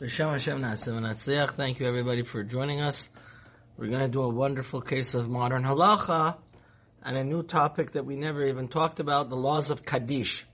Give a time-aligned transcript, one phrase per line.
[0.00, 1.50] B'Shem Hashem V'Natzliach.
[1.56, 3.06] Thank you everybody for joining us.
[3.76, 6.38] We're going to do a wonderful case of modern halacha
[7.02, 10.46] and a new topic that we never even talked about, the laws of Kaddish.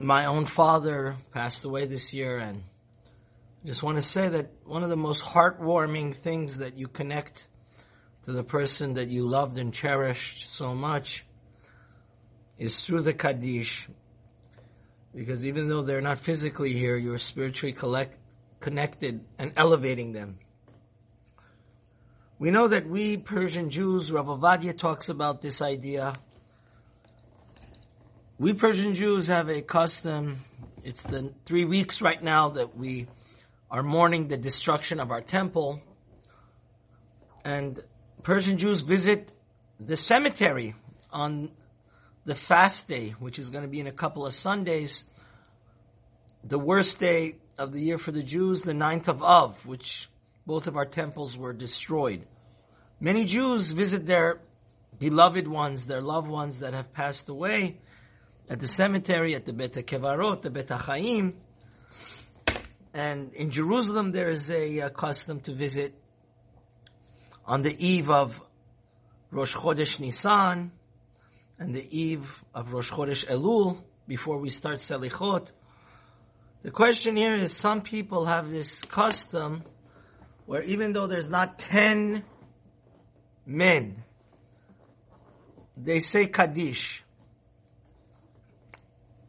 [0.00, 2.64] My own father passed away this year and
[3.62, 7.46] I just want to say that one of the most heartwarming things that you connect
[8.24, 11.24] to the person that you loved and cherished so much
[12.58, 13.88] is through the Kaddish
[15.14, 18.16] because even though they're not physically here, you're spiritually collect,
[18.60, 20.38] connected and elevating them.
[22.38, 26.14] We know that we Persian Jews, Rabbi Ovadia talks about this idea.
[28.38, 30.38] We Persian Jews have a custom.
[30.82, 33.08] It's the three weeks right now that we
[33.70, 35.82] are mourning the destruction of our temple.
[37.44, 37.82] And
[38.22, 39.32] Persian Jews visit
[39.78, 40.74] the cemetery
[41.10, 41.50] on
[42.30, 45.02] the fast day, which is going to be in a couple of Sundays,
[46.44, 50.08] the worst day of the year for the Jews, the ninth of Av, which
[50.46, 52.24] both of our temples were destroyed.
[53.00, 54.38] Many Jews visit their
[54.96, 57.78] beloved ones, their loved ones that have passed away
[58.48, 61.34] at the cemetery, at the Bet Kevarot, the Bet Chaim.
[62.94, 65.96] And in Jerusalem, there is a, a custom to visit
[67.44, 68.40] on the eve of
[69.32, 70.70] Rosh Chodesh Nisan,
[71.60, 75.48] and the eve of Rosh Chodesh Elul before we start Selichot.
[76.62, 79.62] The question here is some people have this custom
[80.46, 82.24] where even though there's not 10
[83.46, 84.02] men,
[85.76, 87.04] they say Kaddish.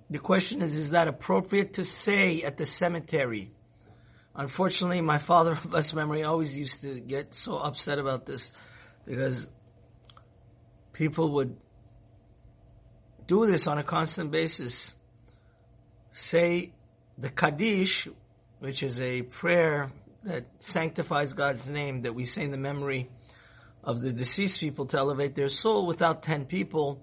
[0.09, 3.51] The question is, is that appropriate to say at the cemetery?
[4.33, 8.51] Unfortunately, my father of blessed memory always used to get so upset about this
[9.05, 9.47] because
[10.93, 11.57] people would
[13.31, 14.93] do this on a constant basis.
[16.11, 16.73] Say
[17.17, 18.09] the Kaddish,
[18.59, 23.09] which is a prayer that sanctifies God's name that we say in the memory
[23.85, 27.01] of the deceased people to elevate their soul without 10 people.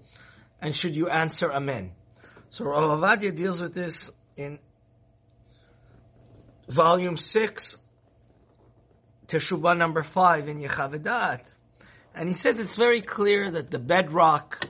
[0.61, 1.93] And should you answer Amen?
[2.51, 4.59] So Rav Ovadia deals with this in
[6.67, 7.75] volume 6,
[9.25, 11.41] Teshuvah number 5 in Yechaveh Da'at.
[12.13, 14.68] And he says it's very clear that the bedrock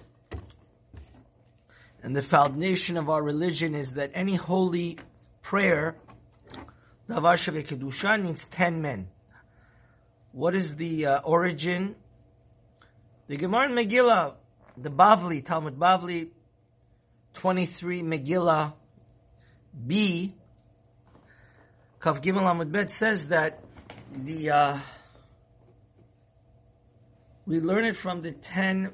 [2.02, 4.98] and the foundation of our religion is that any holy
[5.42, 5.96] prayer,
[7.10, 9.10] Davar Sheve Kedusha, needs 10 men.
[10.32, 11.96] What is the uh, origin?
[13.28, 14.34] The Gemara in Megillah,
[14.78, 16.30] the Bavli, Talmud Bavli,
[17.34, 18.74] 23 Megillah
[19.86, 20.34] B,
[22.00, 23.62] Kaf Gimel Amud Bet says that
[24.16, 24.80] the, uh,
[27.46, 28.92] we learn it from the 10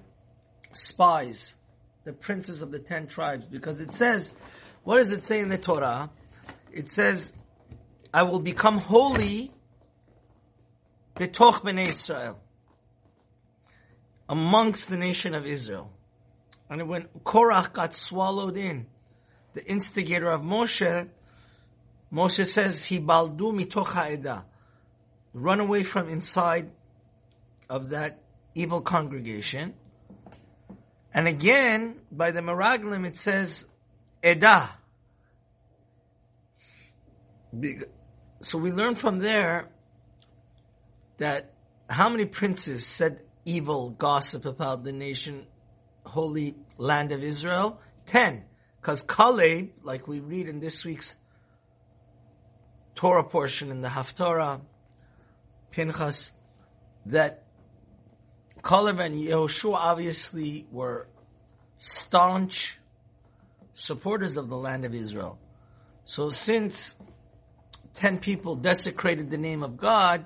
[0.74, 1.54] spies
[2.06, 4.32] the princes of the ten tribes, because it says,
[4.84, 6.10] what does it say in the Torah?
[6.72, 7.34] It says,
[8.14, 9.52] I will become holy
[11.16, 12.40] betoch bnei Israel,
[14.30, 15.92] amongst the nation of Israel.
[16.70, 18.88] And when Korach got swallowed in,
[19.54, 21.10] the instigator of Moshe,
[22.14, 24.44] Moshe says, hibadlu mitoch ha'edah.
[25.34, 26.72] Run away from inside
[27.70, 28.22] of that
[28.54, 29.74] evil congregation.
[31.16, 33.66] And again, by the Meraglim, it says,
[34.22, 34.70] Edah.
[38.42, 39.70] So we learn from there
[41.18, 41.54] that
[41.90, 45.48] how many princes said evil gossip about the nation,
[46.06, 47.80] holy land of Israel?
[48.06, 48.44] Ten.
[48.82, 51.16] Because Caleb, like we read in this week's
[52.94, 54.60] Torah portion in the Haftarah,
[55.72, 56.32] Pinchas,
[57.06, 57.45] that
[58.66, 61.08] Caleb and Yehoshua obviously were
[61.78, 62.80] staunch
[63.76, 65.38] supporters of the land of Israel.
[66.06, 66.96] So since
[67.96, 70.26] 10 people desecrated the name of God,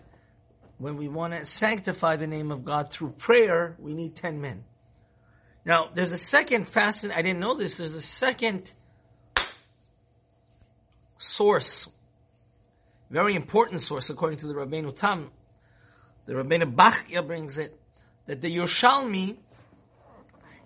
[0.78, 4.64] when we want to sanctify the name of God through prayer, we need 10 men.
[5.66, 8.72] Now, there's a second fascinating, I didn't know this, there's a second
[11.18, 11.90] source,
[13.10, 15.32] very important source according to the Rabbeinu Tam.
[16.26, 17.79] The Rabbeinu Bachya brings it
[18.30, 19.38] that the Yerushalmi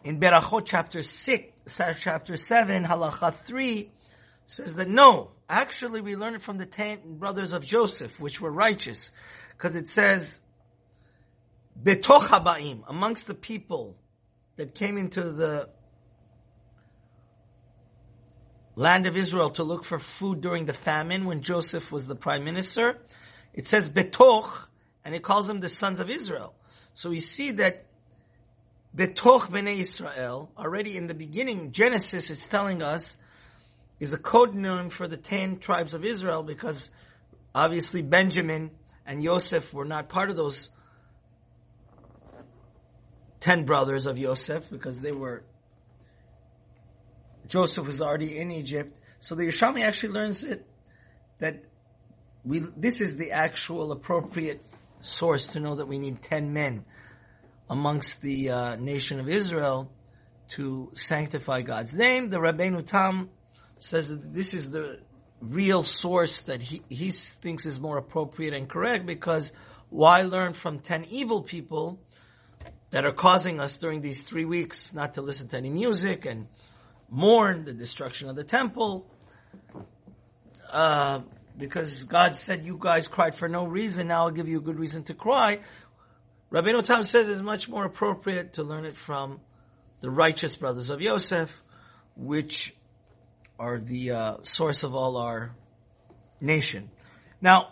[0.03, 3.89] in Berachot chapter 6, chapter 7, halacha 3,
[4.45, 8.51] says that no, actually we learn it from the ten brothers of Joseph, which were
[8.51, 9.11] righteous,
[9.51, 10.41] because it says,
[11.81, 13.95] Betoch habaim, amongst the people
[14.57, 15.69] that came into the
[18.75, 22.43] land of Israel to look for food during the famine when Joseph was the prime
[22.43, 22.97] minister,
[23.53, 24.67] it says Betoch,
[25.05, 26.55] and it calls them the sons of Israel.
[26.93, 27.85] So we see that
[28.95, 33.17] Betoch Bnei Israel, already in the beginning, Genesis it's telling us,
[33.99, 36.89] is a code name for the ten tribes of Israel because
[37.55, 38.71] obviously Benjamin
[39.05, 40.69] and Yosef were not part of those
[43.39, 45.43] ten brothers of Yosef because they were
[47.47, 48.99] Joseph was already in Egypt.
[49.19, 50.65] So the Yerushalmi actually learns it
[51.39, 51.63] that
[52.45, 54.61] we this is the actual appropriate
[55.03, 56.85] source to know that we need ten men
[57.69, 59.91] amongst the uh, nation of Israel
[60.49, 62.29] to sanctify God's name.
[62.29, 63.29] The Rabbeinu Tam
[63.79, 64.99] says that this is the
[65.41, 69.51] real source that he, he thinks is more appropriate and correct because
[69.89, 71.99] why learn from 10 evil people
[72.91, 76.47] that are causing us during these three weeks not to listen to any music and
[77.09, 79.05] mourn the destruction of the temple?
[80.71, 81.21] Uh,
[81.57, 84.79] because God said you guys cried for no reason, now I'll give you a good
[84.79, 85.59] reason to cry.
[86.51, 89.39] Rabbeinu Tam says it's much more appropriate to learn it from
[90.01, 91.51] the righteous brothers of Yosef,
[92.15, 92.75] which
[93.57, 95.55] are the uh, source of all our
[96.41, 96.89] nation.
[97.41, 97.69] Now,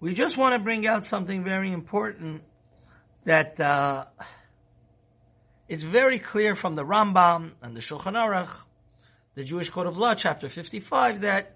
[0.00, 2.42] we just want to bring out something very important
[3.24, 4.04] that uh,
[5.68, 8.54] it's very clear from the Rambam and the Shulchan Aruch,
[9.34, 11.53] the Jewish Code of Law, chapter 55, that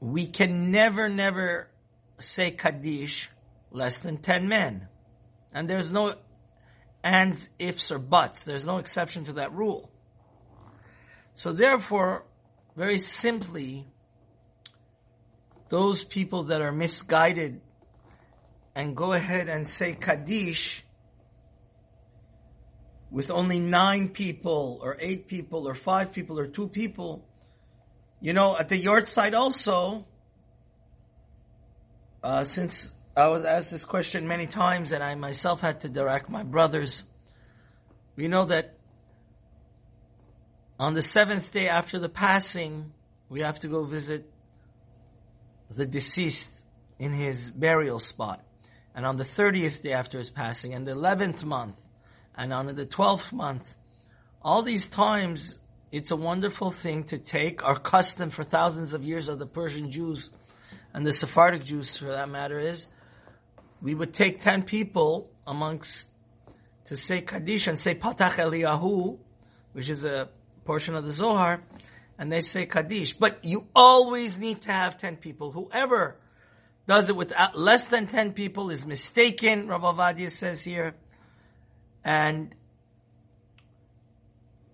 [0.00, 1.68] we can never, never
[2.18, 3.28] say Kaddish
[3.70, 4.88] less than 10 men.
[5.52, 6.14] And there's no
[7.04, 8.42] ands, ifs, or buts.
[8.42, 9.90] There's no exception to that rule.
[11.34, 12.24] So therefore,
[12.76, 13.86] very simply,
[15.68, 17.60] those people that are misguided
[18.74, 20.84] and go ahead and say Kaddish
[23.10, 27.24] with only nine people or eight people or five people or two people,
[28.20, 30.04] you know, at the yahrzeit also,
[32.22, 36.28] uh, since I was asked this question many times and I myself had to direct
[36.28, 37.02] my brothers,
[38.16, 38.74] we know that
[40.78, 42.92] on the seventh day after the passing,
[43.28, 44.30] we have to go visit
[45.70, 46.48] the deceased
[46.98, 48.44] in his burial spot.
[48.94, 51.76] And on the 30th day after his passing, and the 11th month,
[52.34, 53.76] and on the 12th month,
[54.42, 55.54] all these times,
[55.92, 59.90] it's a wonderful thing to take our custom for thousands of years of the Persian
[59.90, 60.30] Jews
[60.94, 62.86] and the Sephardic Jews for that matter is,
[63.82, 66.10] we would take 10 people amongst
[66.86, 69.18] to say Kaddish and say Patach Eliyahu,
[69.72, 70.28] which is a
[70.64, 71.62] portion of the Zohar,
[72.18, 73.14] and they say Kaddish.
[73.14, 75.50] But you always need to have 10 people.
[75.52, 76.16] Whoever
[76.86, 80.94] does it with less than 10 people is mistaken, Rav Ovadia says here.
[82.04, 82.54] And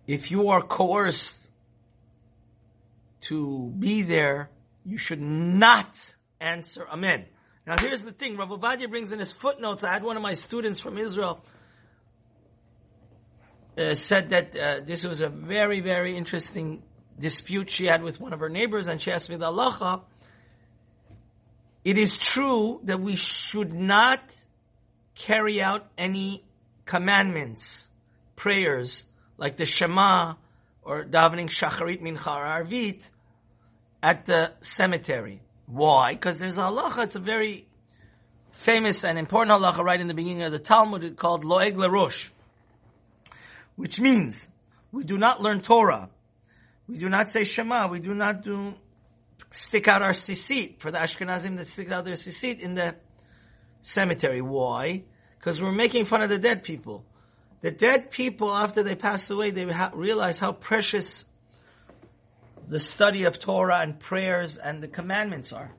[0.07, 1.35] if you are coerced
[3.23, 4.51] to be there,
[4.85, 5.95] you should not
[6.41, 7.25] answer Amen.
[7.67, 10.35] Now here's the thing, Rabbi Ovadia brings in his footnotes, I had one of my
[10.35, 11.45] students from Israel
[13.77, 16.83] uh, said that uh, this was a very, very interesting
[17.19, 20.03] dispute she had with one of her neighbors, and she asked me the halacha.
[21.85, 24.21] It is true that we should not
[25.15, 26.45] carry out any
[26.85, 27.89] commandments,
[28.35, 29.05] prayers,
[29.39, 30.35] like the Shema
[30.83, 33.03] or davening Shacharit Mincha Arvit
[34.03, 35.41] at the cemetery.
[35.67, 36.13] Why?
[36.13, 37.67] Because there's a halacha, it's a very
[38.53, 42.29] famous and important halacha right in the beginning of the Talmud called Loeg LaRash
[43.77, 44.49] which means
[44.91, 46.09] we do not learn Torah.
[46.89, 47.89] We do not say Shema.
[47.89, 48.75] We do not do
[49.53, 52.97] stick out our sisit for the Ashkenazim that stick out their sisit in the
[53.83, 54.41] cemetery.
[54.41, 55.05] Why?
[55.39, 57.05] Because we're making fun of the dead people.
[57.63, 61.25] The dead people, after they pass away, they realize how precious
[62.69, 65.73] the study of Torah and prayers and the commandments are.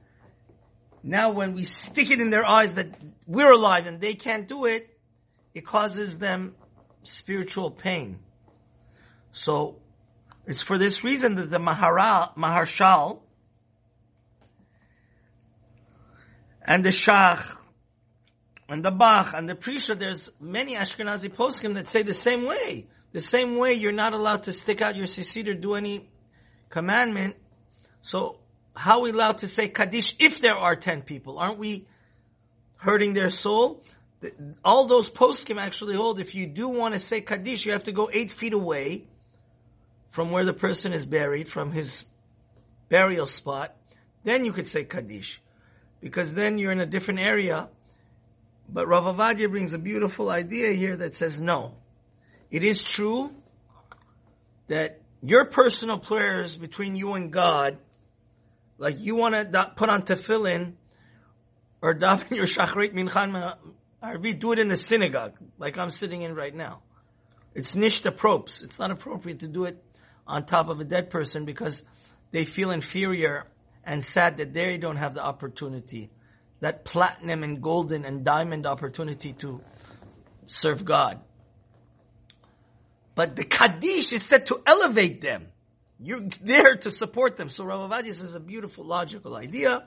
[1.04, 2.88] Now, when we stick it in their eyes that
[3.26, 4.90] we're alive and they can't do it,
[5.54, 6.56] it causes them
[7.04, 8.20] spiritual pain.
[9.32, 9.78] So,
[10.46, 13.20] it's for this reason that the Mahara, Maharshal
[16.62, 17.58] and the Shach
[18.70, 22.88] and the Bach and the Prisha, there's many Ashkenazi poskim that say the same way.
[23.14, 26.10] The same way you're not allowed to stick out your sisit or do any
[26.70, 27.36] commandment.
[28.02, 28.40] So
[28.76, 31.40] how are we allowed to say Kaddish if there are 10 people?
[31.40, 31.88] Aren't we
[32.76, 33.84] hurting their soul?
[34.64, 37.92] all those poskim actually hold if you do want to say Kaddish, you have to
[37.92, 39.06] go eight feet away
[40.10, 42.04] from where the person is buried, from his
[42.90, 43.76] burial spot.
[44.24, 45.42] Then you could say Kaddish.
[46.02, 47.70] Because then you're in a different area.
[48.70, 51.76] But Rav Ovadia brings a beautiful idea here that says no.
[52.52, 53.32] It is true
[54.68, 57.78] that your personal prayers between you and God,
[58.78, 60.74] like you want to put on tefillin,
[61.82, 63.56] or daven your shachrit minchan
[64.04, 66.82] Arvi, do it in the synagogue, like I'm sitting in right now.
[67.56, 68.62] It's nishta props.
[68.62, 69.84] It's not appropriate to do it
[70.28, 71.82] on top of a dead person because
[72.32, 73.48] they feel inferior
[73.84, 76.12] and sad that they don't have the opportunity,
[76.60, 79.62] that platinum and golden and diamond opportunity to
[80.48, 81.20] serve God.
[83.16, 85.48] But the Kaddish is said to elevate them.
[86.00, 87.50] You're there to support them.
[87.50, 89.86] So Rav Ovadia says a beautiful logical idea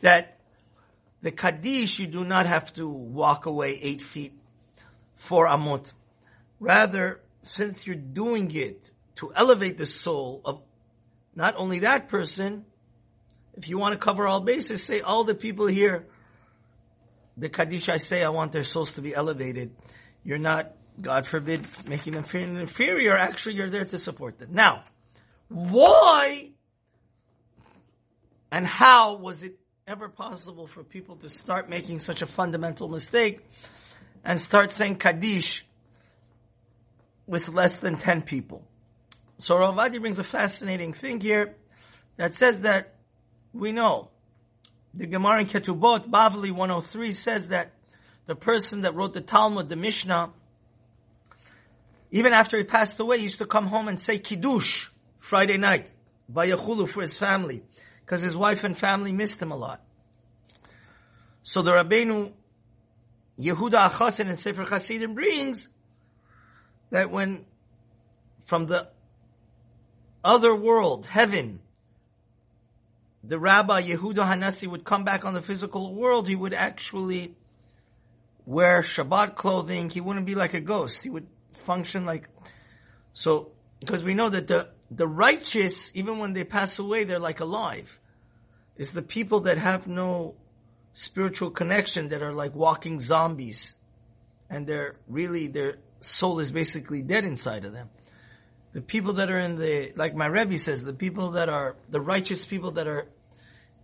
[0.00, 0.38] that
[1.22, 4.34] the Kaddish, you do not have to walk away eight feet
[5.16, 5.92] four Amot.
[6.60, 10.60] Rather, since you're doing it to elevate the soul of
[11.34, 12.64] not only that person,
[13.56, 16.06] if you want to cover all bases, say all the people here,
[17.36, 19.74] the Kaddish I say, I want their souls to be elevated.
[20.24, 23.16] You're not, God forbid, making them feel inferior.
[23.16, 24.50] Actually, you're there to support them.
[24.52, 24.84] Now,
[25.48, 26.50] why
[28.50, 33.40] and how was it ever possible for people to start making such a fundamental mistake
[34.24, 35.66] and start saying Kaddish
[37.26, 38.64] with less than 10 people?
[39.38, 41.56] So Ravadi brings a fascinating thing here
[42.16, 42.93] that says that
[43.54, 44.10] we know
[44.92, 47.72] the Gemara in Ketubot, Bavli 103 says that
[48.26, 50.30] the person that wrote the Talmud, the Mishnah,
[52.10, 54.86] even after he passed away, he used to come home and say Kiddush
[55.18, 55.90] Friday night,
[56.28, 57.62] by Vayachulu for his family,
[58.04, 59.82] because his wife and family missed him a lot.
[61.42, 62.32] So the Rabbeinu
[63.38, 65.68] Yehuda HaChassid in Sefer Chassidim brings
[66.90, 67.44] that when
[68.46, 68.88] from the
[70.22, 71.60] other world, heaven,
[73.26, 77.34] the Rabbi Yehuda Hanasi would come back on the physical world, he would actually
[78.46, 79.90] wear Shabbat clothing.
[79.90, 81.02] He wouldn't be like a ghost.
[81.02, 81.26] He would
[81.56, 82.28] function like,
[83.14, 87.40] so, because we know that the the righteous, even when they pass away, they're like
[87.40, 87.98] alive.
[88.76, 90.34] It's the people that have no
[90.92, 93.74] spiritual connection that are like walking zombies.
[94.48, 97.88] And they're really, their soul is basically dead inside of them.
[98.74, 102.00] The people that are in the, like my Rebbe says, the people that are, the
[102.00, 103.06] righteous people that are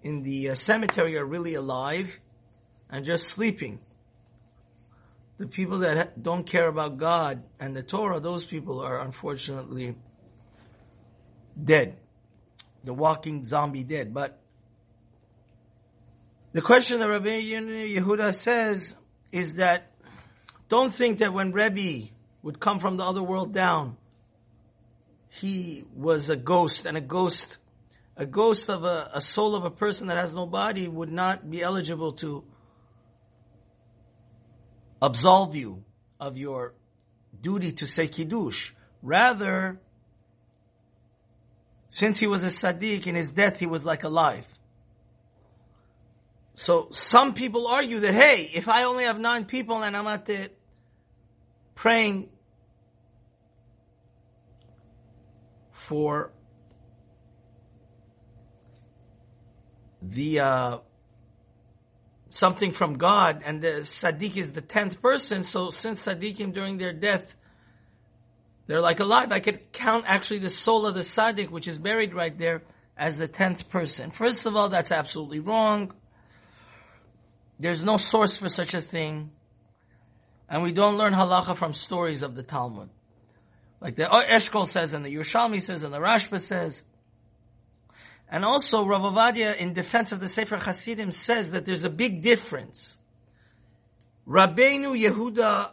[0.02, 2.18] in the uh, cemetery are really alive
[2.90, 3.78] and just sleeping.
[5.38, 9.94] The people that don't care about God and the Torah, those people are unfortunately
[11.62, 11.96] dead.
[12.82, 14.12] The walking zombie dead.
[14.12, 14.40] But
[16.52, 18.96] the question that Rabbi Yehuda says
[19.30, 19.92] is that
[20.68, 22.10] don't think that when Rebbe
[22.42, 23.96] would come from the other world down,
[25.30, 27.58] he was a ghost and a ghost,
[28.16, 31.48] a ghost of a, a soul of a person that has no body would not
[31.48, 32.44] be eligible to
[35.00, 35.82] absolve you
[36.18, 36.74] of your
[37.40, 38.72] duty to say kiddush.
[39.02, 39.80] Rather,
[41.90, 44.46] since he was a Sadiq, in his death he was like alive.
[46.54, 50.26] So some people argue that, hey, if I only have nine people and I'm at
[50.26, 50.50] the
[51.74, 52.28] praying
[55.86, 56.32] for
[60.02, 60.78] the uh,
[62.30, 65.44] something from God, and the Sadiq is the tenth person.
[65.44, 67.34] So since Sadiqim during their death
[68.70, 69.32] they're like alive.
[69.32, 72.62] I could count actually the soul of the Sadiq, which is buried right there,
[72.96, 74.12] as the tenth person.
[74.12, 75.92] First of all, that's absolutely wrong.
[77.58, 79.32] There's no source for such a thing.
[80.48, 82.90] And we don't learn halacha from stories of the Talmud.
[83.80, 86.82] Like the oh, Eshkol says and the Yerushalmi says and the Rashba says.
[88.30, 92.22] And also Rav Ovadia in defense of the Sefer Hasidim says that there's a big
[92.22, 92.96] difference.
[94.28, 95.72] Rabbeinu Yehuda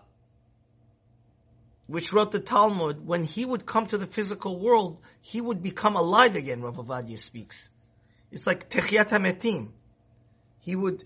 [1.88, 5.96] which wrote the Talmud, when he would come to the physical world, he would become
[5.96, 7.70] alive again, Rav Ovadia speaks.
[8.30, 9.70] It's like Techiyat HaMetim.
[10.60, 11.06] He would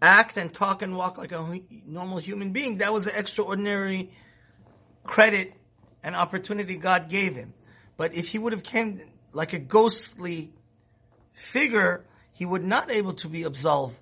[0.00, 2.78] act and talk and walk like a normal human being.
[2.78, 4.12] That was an extraordinary
[5.02, 5.52] credit
[6.04, 7.52] and opportunity God gave him.
[7.96, 9.00] But if he would have came
[9.32, 10.52] like a ghostly
[11.32, 13.98] figure, he would not able to be absolve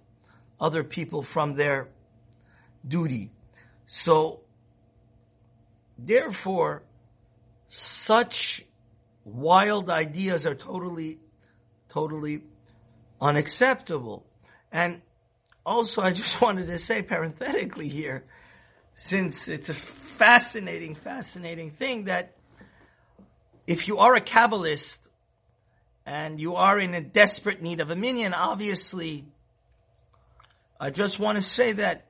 [0.61, 1.89] other people from their
[2.87, 3.31] duty.
[3.87, 4.43] So
[6.05, 6.83] Therefore,
[7.69, 8.65] such
[9.25, 11.19] wild ideas are totally,
[11.89, 12.43] totally
[13.21, 14.27] unacceptable.
[14.73, 15.03] And
[15.65, 18.25] also, I just wanted to say parenthetically here,
[18.95, 19.77] since it's a
[20.19, 22.37] fascinating, fascinating thing that
[23.67, 24.99] if you are a Kabbalist
[26.05, 29.25] and you are in a desperate need of a minyan, obviously,
[30.81, 32.07] I just want to say that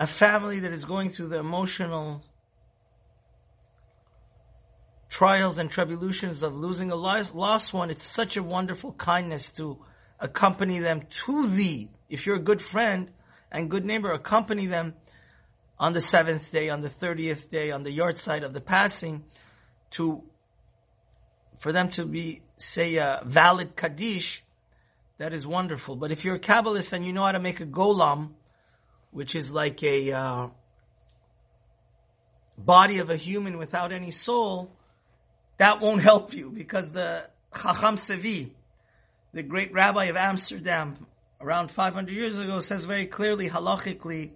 [0.00, 2.22] a family that is going through the emotional
[5.08, 9.78] trials and tribulations of losing a lost one, it's such a wonderful kindness to
[10.20, 11.88] accompany them to thee.
[12.08, 13.10] If you're a good friend
[13.50, 14.94] and good neighbor, accompany them
[15.80, 19.24] on the seventh day, on the thirtieth day, on the yahrzeit of the passing
[19.92, 20.22] to
[21.58, 24.42] for them to be, say, a valid Kaddish,
[25.18, 25.96] that is wonderful.
[25.96, 28.30] But if you're a Kabbalist and you know how to make a Golem,
[29.10, 30.48] which is like a uh,
[32.56, 34.70] body of a human without any soul,
[35.58, 38.50] that won't help you because the Chacham Tzvi,
[39.32, 41.06] the great rabbi of Amsterdam,
[41.40, 44.30] around 500 years ago, says very clearly, halachically,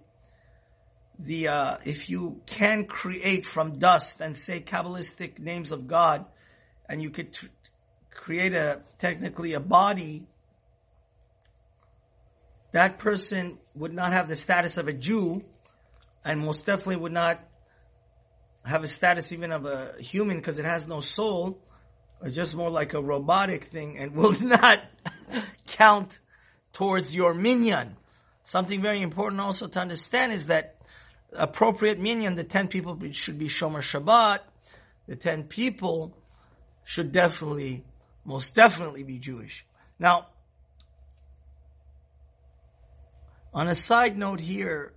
[1.19, 6.25] the uh, if you can create from dust and say Kabbalistic names of God,
[6.89, 7.37] and you could
[8.11, 10.27] create a technically a body,
[12.71, 15.43] that person would not have the status of a Jew,
[16.25, 17.39] and most definitely would not
[18.65, 21.59] have a status even of a human because it has no soul,
[22.21, 24.79] or just more like a robotic thing, and will not
[25.67, 26.19] count
[26.71, 27.97] towards your minyan.
[28.43, 30.72] Something very important also to understand is that
[31.35, 34.39] appropriate minyan, the 10 people should be Shomer Shabbat,
[35.07, 36.17] the 10 people
[36.83, 37.83] should definitely,
[38.25, 39.65] most definitely be Jewish.
[39.99, 40.27] Now,
[43.53, 44.93] on a side note here,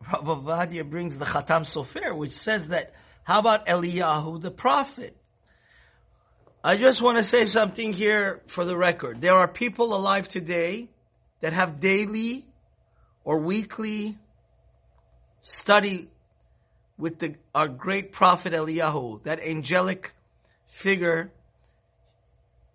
[0.00, 2.94] Rabbi Ovadia brings the Khatam Sofer, which says that,
[3.24, 5.16] how about Eliyahu the prophet?
[6.62, 9.20] I just want to say something here for the record.
[9.20, 10.88] There are people alive today
[11.40, 12.46] that have daily
[13.24, 14.18] or weekly
[15.40, 16.10] study
[16.96, 20.14] with the, our great prophet Eliyahu, that angelic
[20.66, 21.32] figure.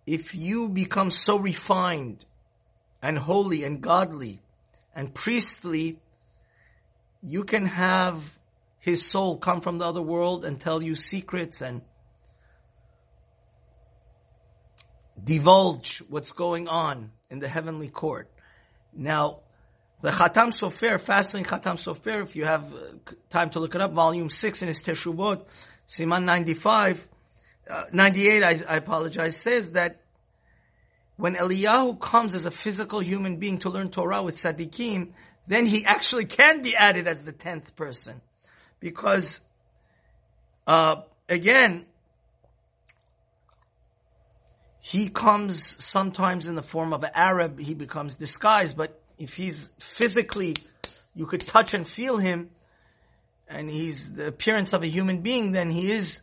[0.06, 2.26] If you become so refined
[3.02, 4.42] and holy and godly
[4.96, 6.00] and priestly,
[7.22, 8.22] you can have
[8.80, 11.82] his soul come from the other world and tell you secrets and
[15.22, 18.30] divulge what's going on in the heavenly court.
[18.94, 19.40] Now,
[20.04, 23.94] the Khatam Sofer, Fasting Khatam Sofer, if you have uh, time to look it up,
[23.94, 25.46] volume 6 in his Teshuvot,
[25.88, 27.08] Siman 95,
[27.70, 30.02] uh, 98, I, I apologize, says that
[31.16, 35.12] when Eliyahu comes as a physical human being to learn Torah with Sadiqim,
[35.48, 38.20] then he actually can be added as the tenth person.
[38.82, 39.40] Because,
[40.68, 41.86] uh, again,
[44.82, 49.70] he comes sometimes in the form of an Arab, he becomes disguised, but if he's
[49.80, 50.54] physically,
[51.16, 52.50] you could touch and feel him,
[53.48, 56.22] and he's the appearance of a human being, then he is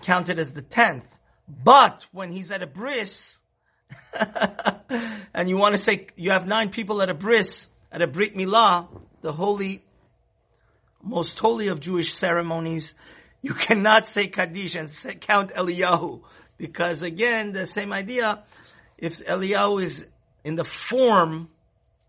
[0.00, 1.04] counted as the tenth.
[1.46, 3.36] But when he's at a bris,
[5.34, 8.34] and you want to say you have nine people at a bris, at a brit
[8.34, 8.88] milah,
[9.20, 9.84] the holy,
[11.02, 12.94] most holy of Jewish ceremonies,
[13.42, 16.22] you cannot say Kaddish and say, count Eliyahu.
[16.56, 18.42] Because again, the same idea,
[18.96, 20.06] if Eliyahu is
[20.44, 21.50] in the form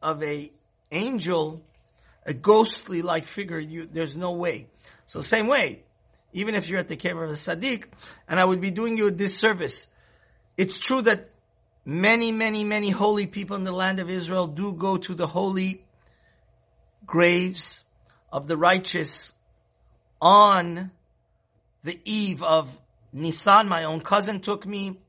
[0.05, 0.51] of a
[0.91, 1.63] angel,
[2.25, 4.67] a ghostly like figure, you, there's no way.
[5.07, 5.83] So same way,
[6.31, 7.85] even if you're at the cave of a Sadiq,
[8.27, 9.87] and I would be doing you a disservice.
[10.57, 11.31] It's true that
[11.83, 15.83] many, many, many holy people in the land of Israel do go to the holy
[17.07, 17.83] graves
[18.31, 19.33] of the righteous
[20.21, 20.91] on
[21.83, 22.69] the eve of
[23.11, 24.99] Nisan, my own cousin took me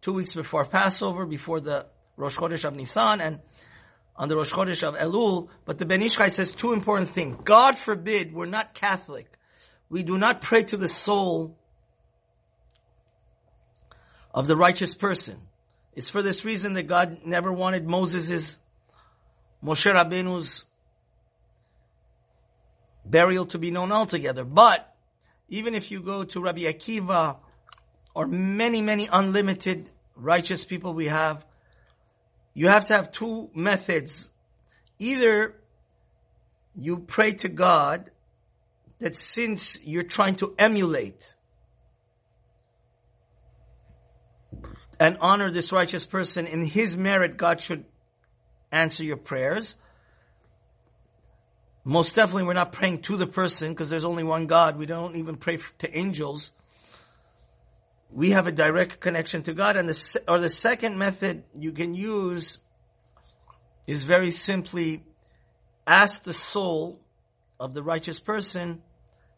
[0.00, 3.40] two weeks before Passover, before the Rosh Chodesh of Nisan, and
[4.18, 5.48] on the Rosh Chodesh of Elul.
[5.64, 7.36] But the Ben Ish Chai says two important things.
[7.44, 9.30] God forbid, we're not Catholic.
[9.88, 11.56] We do not pray to the soul
[14.34, 15.38] of the righteous person.
[15.94, 18.58] It's for this reason that God never wanted Moses'
[19.64, 20.64] Moshe Rabbeinu's
[23.04, 24.44] burial to be known altogether.
[24.44, 24.94] But
[25.48, 27.36] even if you go to Rabbi Akiva
[28.14, 31.44] or many, many unlimited righteous people we have,
[32.56, 34.30] you have to have two methods.
[34.98, 35.54] Either
[36.74, 38.10] you pray to God
[38.98, 41.34] that since you're trying to emulate
[44.98, 47.84] and honor this righteous person in his merit, God should
[48.72, 49.74] answer your prayers.
[51.84, 54.78] Most definitely we're not praying to the person because there's only one God.
[54.78, 56.52] We don't even pray to angels
[58.10, 59.76] we have a direct connection to God.
[59.76, 62.58] And the, or the second method you can use
[63.86, 65.04] is very simply
[65.86, 67.00] ask the soul
[67.58, 68.82] of the righteous person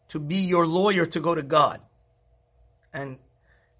[0.09, 1.81] to be your lawyer to go to God
[2.93, 3.17] and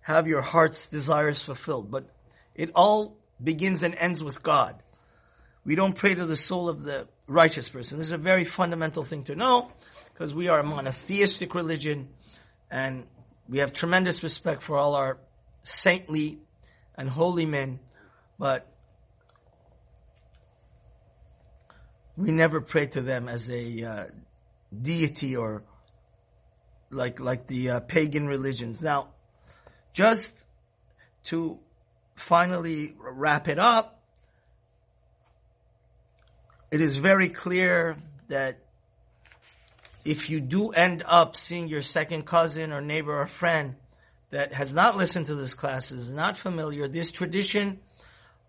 [0.02, 1.89] have your heart's desires fulfilled.
[1.89, 2.10] But
[2.56, 4.82] it all begins and ends with God.
[5.65, 7.97] We don't pray to the soul of the righteous person.
[7.97, 9.71] This is a very fundamental thing to know
[10.13, 12.10] because we are a monotheistic religion
[12.71, 13.06] and
[13.50, 15.18] we have tremendous respect for all our
[15.64, 16.38] saintly
[16.96, 17.80] and holy men,
[18.38, 18.68] but
[22.16, 24.06] we never pray to them as a uh,
[24.80, 25.64] deity or
[26.92, 28.82] like like the uh, pagan religions.
[28.82, 29.08] Now,
[29.94, 30.32] just
[31.26, 31.58] to
[32.16, 34.00] finally wrap it up,
[36.72, 38.60] it is very clear that
[40.10, 43.76] if you do end up seeing your second cousin or neighbor or friend
[44.32, 47.80] that has not listened to this class, is not familiar, this tradition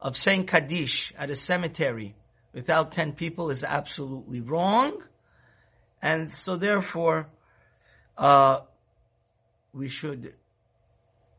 [0.01, 2.15] of saying Kaddish at a cemetery
[2.55, 5.03] without 10 people is absolutely wrong.
[6.01, 7.29] And so therefore,
[8.17, 8.61] uh,
[9.75, 10.33] we should,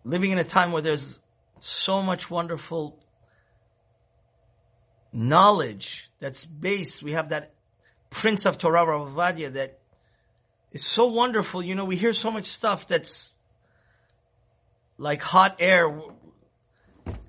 [0.04, 1.20] living in a time where there's
[1.62, 3.04] so much wonderful
[5.12, 7.56] knowledge that's based, we have that
[8.12, 9.81] Prince of Torah, Rav Ovadia, that
[10.72, 11.62] is so wonderful.
[11.62, 13.30] You know, we hear so much stuff that's
[14.98, 15.90] like hot air.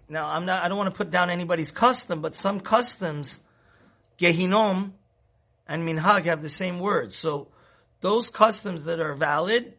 [0.08, 3.40] Now, I'm not, I don't want to put down anybody's custom, but some customs,
[4.18, 4.92] Gehinom
[5.66, 7.14] and Minhag have the same word.
[7.14, 7.48] So
[8.00, 9.74] those customs that are valid,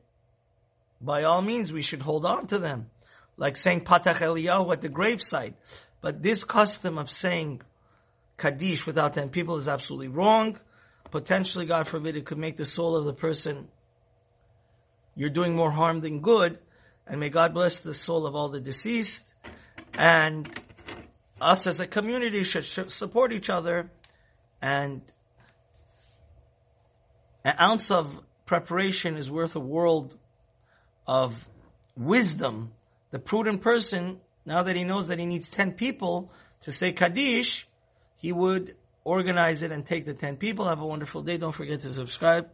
[1.00, 2.90] by all means, we should hold on to them.
[3.38, 5.54] Like saying Patach Eliyahu at the gravesite.
[6.02, 7.62] But this custom of saying
[8.38, 10.58] Kaddish without 10 people is absolutely wrong.
[11.12, 13.68] Potentially, God forbid, it could make the soul of the person
[15.16, 16.58] you're doing more harm than good.
[17.06, 19.34] And may God bless the soul of all the deceased.
[19.94, 20.50] And
[21.40, 23.92] us as a community should support each other
[24.62, 25.02] and
[27.44, 30.18] an ounce of preparation is worth a world
[31.06, 31.34] of
[31.98, 32.72] wisdom.
[33.12, 37.68] The prudent person, now that he knows that he needs 10 people to say Kaddish,
[38.18, 40.68] he would organize it and take the 10 people.
[40.68, 41.38] Have a wonderful day.
[41.38, 42.50] Don't forget to subscribe.